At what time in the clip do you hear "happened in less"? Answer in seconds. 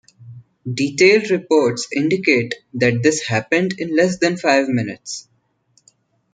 3.27-4.17